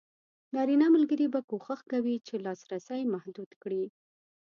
[0.55, 3.83] نارینه ملګري به کوښښ کوي چې لاسرسی محدود کړي.